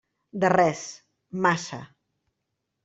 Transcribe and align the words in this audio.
De 0.43 0.49
res, 0.53 0.81
massa. 1.47 1.83